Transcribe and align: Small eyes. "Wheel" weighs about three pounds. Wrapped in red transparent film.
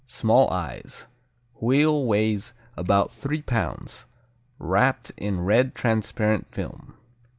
Small 0.07 0.49
eyes. 0.49 1.05
"Wheel" 1.59 2.07
weighs 2.07 2.53
about 2.75 3.11
three 3.13 3.43
pounds. 3.43 4.07
Wrapped 4.57 5.11
in 5.15 5.41
red 5.41 5.75
transparent 5.75 6.47
film. 6.51 6.95